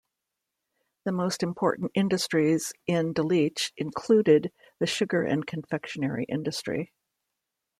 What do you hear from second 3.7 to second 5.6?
included the sugar and